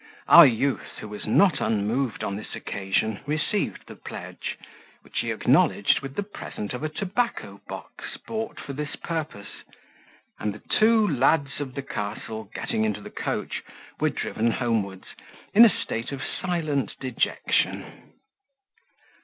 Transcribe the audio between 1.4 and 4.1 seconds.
unmoved on this occasion, received the